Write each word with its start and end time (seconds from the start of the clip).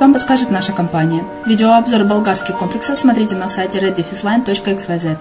вам 0.00 0.14
подскажет 0.14 0.50
наша 0.50 0.72
компания. 0.72 1.22
Видеообзор 1.44 2.04
болгарских 2.04 2.56
комплексов 2.56 2.96
смотрите 2.96 3.34
на 3.34 3.46
сайте 3.46 3.78
reddefisline.xyz. 3.78 5.18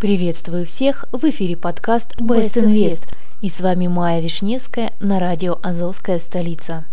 Приветствую 0.00 0.66
всех! 0.66 1.04
В 1.12 1.24
эфире 1.30 1.56
подкаст 1.56 2.20
Best 2.20 2.54
Invest. 2.54 3.06
И 3.40 3.48
с 3.48 3.60
вами 3.60 3.86
Майя 3.86 4.20
Вишневская 4.20 4.90
на 4.98 5.20
радио 5.20 5.60
«Азовская 5.62 6.18
столица». 6.18 6.86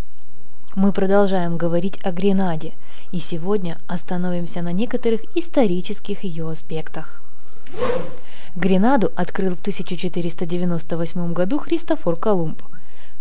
Мы 0.77 0.91
продолжаем 0.91 1.57
говорить 1.57 1.97
о 2.03 2.11
Гренаде, 2.11 2.73
и 3.11 3.17
сегодня 3.17 3.79
остановимся 3.87 4.61
на 4.61 4.71
некоторых 4.71 5.21
исторических 5.35 6.23
ее 6.23 6.47
аспектах. 6.47 7.19
Гренаду 8.55 9.11
открыл 9.15 9.55
в 9.55 9.61
1498 9.61 11.33
году 11.33 11.57
Христофор 11.57 12.15
Колумб. 12.15 12.61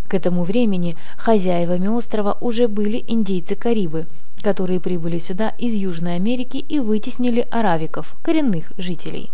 К 0.07 0.13
этому 0.13 0.43
времени 0.43 0.95
хозяевами 1.17 1.87
острова 1.87 2.37
уже 2.41 2.67
были 2.67 3.03
индейцы-карибы, 3.07 4.05
которые 4.43 4.79
прибыли 4.79 5.17
сюда 5.17 5.49
из 5.57 5.73
Южной 5.73 6.13
Америки 6.13 6.57
и 6.57 6.79
вытеснили 6.79 7.47
аравиков, 7.49 8.15
коренных 8.21 8.71
жителей. 8.77 9.31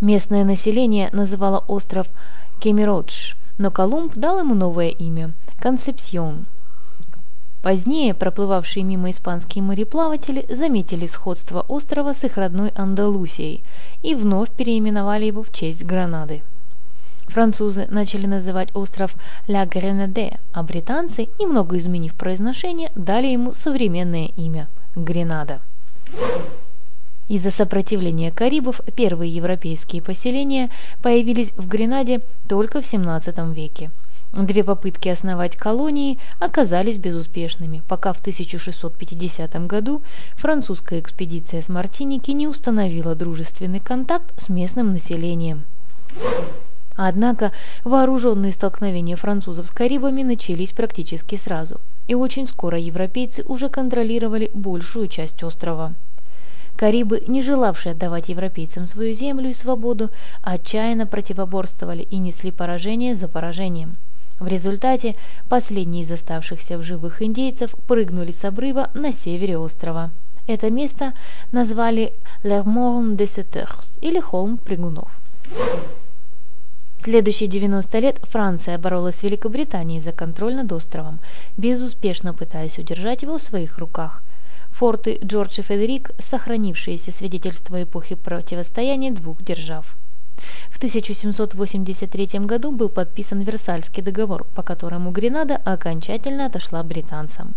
Местное 0.00 0.42
население 0.42 1.10
называло 1.12 1.60
остров 1.68 2.08
Кемеродж, 2.58 3.34
но 3.58 3.70
Колумб 3.70 4.16
дал 4.16 4.40
ему 4.40 4.56
новое 4.56 4.88
имя– 4.88 5.32
Концепсион. 5.60 6.46
Позднее 7.64 8.12
проплывавшие 8.12 8.84
мимо 8.84 9.10
испанские 9.10 9.64
мореплаватели 9.64 10.44
заметили 10.50 11.06
сходство 11.06 11.62
острова 11.62 12.12
с 12.12 12.22
их 12.22 12.36
родной 12.36 12.68
Андалусией 12.74 13.62
и 14.02 14.14
вновь 14.14 14.50
переименовали 14.50 15.24
его 15.24 15.42
в 15.42 15.50
честь 15.50 15.82
Гранады. 15.82 16.42
Французы 17.28 17.86
начали 17.88 18.26
называть 18.26 18.68
остров 18.76 19.14
Ля 19.46 19.64
Гренаде, 19.64 20.40
а 20.52 20.62
британцы, 20.62 21.28
немного 21.40 21.78
изменив 21.78 22.12
произношение, 22.12 22.92
дали 22.94 23.28
ему 23.28 23.54
современное 23.54 24.26
имя– 24.36 24.68
Гренада. 24.94 25.62
Из-за 27.28 27.50
сопротивления 27.50 28.30
карибов 28.30 28.82
первые 28.94 29.34
европейские 29.34 30.02
поселения 30.02 30.68
появились 31.02 31.52
в 31.56 31.66
Гренаде 31.66 32.20
только 32.46 32.82
в 32.82 32.84
XVII 32.84 33.54
веке. 33.54 33.90
Две 34.36 34.64
попытки 34.64 35.08
основать 35.08 35.56
колонии 35.56 36.18
оказались 36.40 36.98
безуспешными, 36.98 37.82
пока 37.86 38.12
в 38.12 38.18
1650 38.18 39.66
году 39.68 40.02
французская 40.34 40.98
экспедиция 40.98 41.62
с 41.62 41.68
Мартиники 41.68 42.32
не 42.32 42.48
установила 42.48 43.14
дружественный 43.14 43.78
контакт 43.78 44.32
с 44.36 44.48
местным 44.48 44.90
населением. 44.90 45.62
Однако 46.96 47.52
вооруженные 47.84 48.50
столкновения 48.50 49.14
французов 49.14 49.68
с 49.68 49.70
карибами 49.70 50.24
начались 50.24 50.72
практически 50.72 51.36
сразу, 51.36 51.80
и 52.08 52.16
очень 52.16 52.48
скоро 52.48 52.76
европейцы 52.76 53.44
уже 53.46 53.68
контролировали 53.68 54.50
большую 54.52 55.06
часть 55.06 55.44
острова. 55.44 55.94
Карибы, 56.74 57.22
не 57.28 57.40
желавшие 57.40 57.92
отдавать 57.92 58.28
европейцам 58.30 58.86
свою 58.88 59.14
землю 59.14 59.50
и 59.50 59.54
свободу, 59.54 60.10
отчаянно 60.42 61.06
противоборствовали 61.06 62.02
и 62.02 62.16
несли 62.18 62.50
поражение 62.50 63.14
за 63.14 63.28
поражением. 63.28 63.96
В 64.38 64.48
результате 64.48 65.14
последние 65.48 66.02
из 66.02 66.10
оставшихся 66.10 66.76
в 66.78 66.82
живых 66.82 67.22
индейцев 67.22 67.74
прыгнули 67.86 68.32
с 68.32 68.44
обрыва 68.44 68.90
на 68.94 69.12
севере 69.12 69.58
острова. 69.58 70.10
Это 70.46 70.70
место 70.70 71.14
назвали 71.52 72.12
Лермон 72.42 73.16
де 73.16 73.26
Сетерс 73.26 73.96
или 74.00 74.20
Холм 74.20 74.58
прыгунов. 74.58 75.10
Следующие 76.98 77.48
90 77.48 77.98
лет 77.98 78.18
Франция 78.22 78.78
боролась 78.78 79.16
с 79.16 79.22
Великобританией 79.22 80.00
за 80.00 80.12
контроль 80.12 80.56
над 80.56 80.72
островом, 80.72 81.20
безуспешно 81.56 82.34
пытаясь 82.34 82.78
удержать 82.78 83.22
его 83.22 83.38
в 83.38 83.42
своих 83.42 83.78
руках. 83.78 84.22
Форты 84.72 85.18
Джордж 85.22 85.60
и 85.60 85.62
Федерик– 85.62 86.10
сохранившиеся 86.18 87.12
свидетельства 87.12 87.82
эпохи 87.82 88.14
противостояния 88.16 89.12
двух 89.12 89.42
держав. 89.42 89.96
В 90.70 90.76
1783 90.76 92.40
году 92.40 92.72
был 92.72 92.88
подписан 92.88 93.42
Версальский 93.42 94.02
договор, 94.02 94.44
по 94.54 94.62
которому 94.62 95.10
Гренада 95.10 95.56
окончательно 95.64 96.46
отошла 96.46 96.82
британцам. 96.82 97.54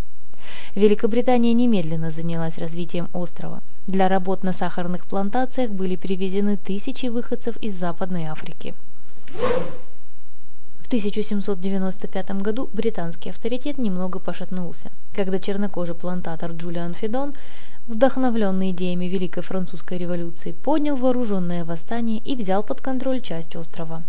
Великобритания 0.74 1.52
немедленно 1.52 2.10
занялась 2.10 2.58
развитием 2.58 3.08
острова. 3.12 3.62
Для 3.86 4.08
работ 4.08 4.44
на 4.44 4.52
сахарных 4.52 5.06
плантациях 5.06 5.70
были 5.70 5.96
привезены 5.96 6.56
тысячи 6.56 7.06
выходцев 7.06 7.56
из 7.56 7.74
Западной 7.76 8.26
Африки. 8.26 8.74
В 10.78 10.86
1795 10.88 12.30
году 12.40 12.70
британский 12.72 13.30
авторитет 13.30 13.76
немного 13.76 14.20
пошатнулся, 14.20 14.90
когда 15.14 15.38
чернокожий 15.38 15.94
плантатор 15.94 16.52
Джулиан 16.52 16.94
Федон, 16.94 17.34
вдохновленный 17.88 18.70
идеями 18.70 19.06
Великой 19.06 19.42
Французской 19.42 19.98
революции, 19.98 20.52
поднял 20.52 20.96
вооруженное 20.96 21.64
восстание 21.64 22.18
и 22.18 22.36
взял 22.36 22.62
под 22.62 22.80
контроль 22.80 23.20
часть 23.20 23.56
острова. 23.56 24.04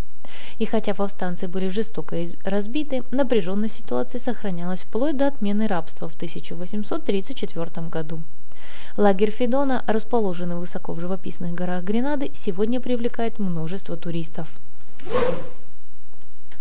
И 0.59 0.65
хотя 0.65 0.93
повстанцы 0.93 1.47
были 1.47 1.69
жестоко 1.69 2.15
разбиты, 2.43 3.03
напряженная 3.11 3.69
ситуация 3.69 4.19
сохранялась 4.19 4.81
вплоть 4.81 5.17
до 5.17 5.27
отмены 5.27 5.67
рабства 5.67 6.07
в 6.07 6.15
1834 6.15 7.87
году. 7.87 8.21
Лагерь 8.97 9.31
Федона, 9.31 9.83
расположенный 9.87 10.57
высоко 10.57 10.93
в 10.93 10.99
живописных 10.99 11.53
горах 11.53 11.83
Гренады, 11.83 12.31
сегодня 12.33 12.79
привлекает 12.79 13.39
множество 13.39 13.95
туристов. 13.95 14.49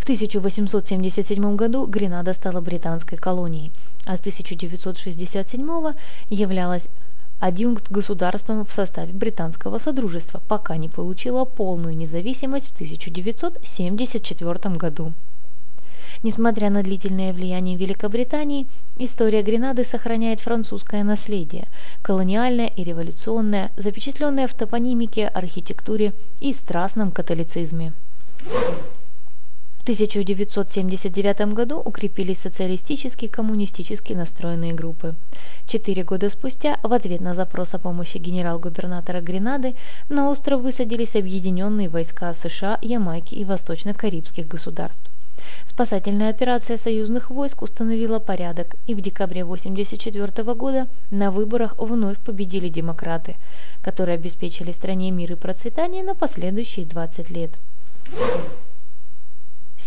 В 0.09 0.11
1877 0.11 1.55
году 1.55 1.85
Гренада 1.85 2.33
стала 2.33 2.63
британской 2.63 3.19
колонией, 3.19 3.71
а 4.07 4.17
с 4.17 4.21
1967 4.21 5.93
являлась 6.31 6.89
адъюнкт 7.41 7.91
государством 7.91 8.65
в 8.65 8.73
составе 8.73 9.13
британского 9.13 9.77
содружества, 9.77 10.41
пока 10.49 10.79
не 10.79 10.89
получила 10.89 11.45
полную 11.45 11.95
независимость 11.95 12.71
в 12.71 12.73
1974 12.73 14.77
году. 14.77 15.13
Несмотря 16.23 16.71
на 16.71 16.83
длительное 16.83 17.35
влияние 17.35 17.77
Великобритании, 17.77 18.67
история 18.97 19.43
Гренады 19.43 19.85
сохраняет 19.85 20.41
французское 20.41 21.05
наследие, 21.05 21.69
колониальное 22.01 22.69
и 22.69 22.83
революционное, 22.83 23.71
запечатленное 23.77 24.49
в 24.49 24.55
топонимике, 24.55 25.29
архитектуре 25.29 26.15
и 26.41 26.55
страстном 26.55 27.11
католицизме. 27.11 27.93
В 29.89 29.91
1979 29.91 31.55
году 31.55 31.81
укрепились 31.81 32.41
социалистически 32.41 33.27
коммунистически 33.27 34.13
настроенные 34.13 34.75
группы. 34.75 35.15
Четыре 35.67 36.03
года 36.03 36.29
спустя, 36.29 36.79
в 36.83 36.93
ответ 36.93 37.23
на 37.23 37.35
запрос 37.35 37.73
о 37.73 37.79
помощи 37.79 38.19
генерал-губернатора 38.19 39.23
Гренады, 39.23 39.77
на 40.11 40.29
остров 40.29 40.61
высадились 40.61 41.17
объединенные 41.17 41.89
войска 41.89 42.35
США, 42.35 42.79
Ямайки 42.83 43.35
и 43.35 43.47
восточно-карибских 43.47 44.47
государств. 44.47 45.11
Спасательная 45.65 46.29
операция 46.29 46.77
союзных 46.77 47.31
войск 47.31 47.63
установила 47.63 48.19
порядок, 48.19 48.77
и 48.87 48.95
в 48.95 49.01
декабре 49.01 49.43
1984 49.43 50.53
года 50.53 50.87
на 51.11 51.31
выборах 51.31 51.77
вновь 51.79 52.19
победили 52.19 52.69
демократы, 52.69 53.37
которые 53.81 54.17
обеспечили 54.17 54.71
стране 54.71 55.11
мир 55.11 55.33
и 55.33 55.35
процветание 55.35 56.05
на 56.05 56.15
последующие 56.15 56.85
20 56.85 57.31
лет. 57.31 57.53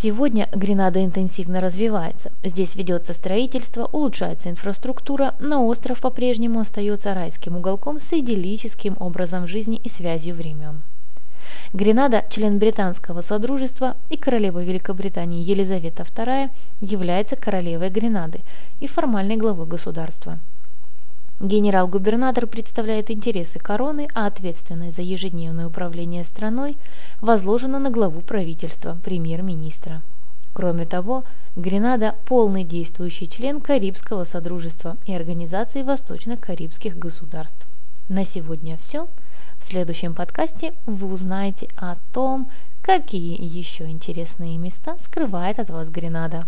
Сегодня 0.04 0.50
Гренада 0.52 1.06
интенсивно 1.06 1.62
развивается. 1.62 2.32
Здесь 2.44 2.74
ведется 2.74 3.14
строительство, 3.14 3.86
улучшается 3.86 4.50
инфраструктура, 4.50 5.36
но 5.40 5.68
остров 5.68 6.02
по-прежнему 6.02 6.60
остается 6.60 7.14
райским 7.14 7.56
уголком 7.56 8.00
с 8.00 8.12
идиллическим 8.12 8.98
образом 9.00 9.46
жизни 9.46 9.80
и 9.84 9.90
связью 9.90 10.34
времен. 10.34 10.82
Гренада, 11.74 12.26
член 12.32 12.58
британского 12.58 13.22
содружества 13.22 13.96
и 14.10 14.18
королева 14.18 14.64
Великобритании 14.64 15.44
Елизавета 15.44 16.02
II, 16.02 16.50
является 16.80 17.36
королевой 17.36 17.92
Гренады 17.92 18.40
и 18.80 18.88
формальной 18.88 19.36
главой 19.36 19.68
государства. 19.68 20.40
Генерал-губернатор 21.42 22.46
представляет 22.46 23.10
интересы 23.10 23.58
короны, 23.58 24.08
а 24.14 24.28
ответственность 24.28 24.98
за 24.98 25.02
ежедневное 25.02 25.66
управление 25.66 26.24
страной 26.24 26.78
возложена 27.20 27.80
на 27.80 27.90
главу 27.90 28.22
правительства, 28.22 28.96
премьер-министра. 29.04 30.04
Кроме 30.54 30.86
того, 30.86 31.24
Гренада– 31.56 32.14
полный 32.28 32.64
действующий 32.64 33.28
член 33.28 33.60
Карибского 33.60 34.24
Содружества 34.24 34.98
и 35.08 35.16
Организации 35.16 35.82
Восточно-Карибских 35.82 36.96
государств. 36.96 37.66
На 38.08 38.24
сегодня 38.24 38.78
все. 38.78 39.08
В 39.58 39.64
следующем 39.64 40.14
подкасте 40.14 40.76
вы 40.86 41.12
узнаете 41.12 41.70
о 41.76 41.96
том, 42.14 42.52
какие 42.84 43.36
еще 43.44 43.90
интересные 43.90 44.60
места 44.60 44.96
скрывает 45.00 45.58
от 45.58 45.72
вас 45.72 45.90
Гренада. 45.90 46.46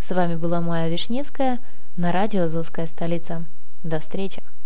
С 0.00 0.14
вами 0.14 0.36
была 0.36 0.60
Майя 0.60 0.88
Вишневская 0.88 1.58
на 1.96 2.12
радио 2.12 2.44
«Азовская 2.44 2.86
столица». 2.86 3.44
До 3.86 4.00
встречи! 4.00 4.46